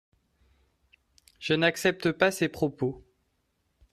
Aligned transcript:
Je 1.37 1.53
n’accepte 1.53 2.11
pas 2.11 2.31
ces 2.31 2.49
propos. 2.49 3.05